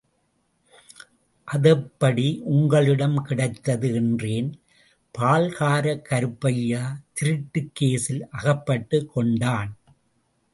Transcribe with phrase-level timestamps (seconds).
[1.47, 3.93] அதெப்படி உங்களிடம் கிடைத்தது?
[3.93, 4.61] என்றேன்,
[5.17, 6.83] பால்கார கருப்பையா
[7.13, 9.77] திருட்டுக் கேசில் அகப்பட்டுக் கொண்டான்.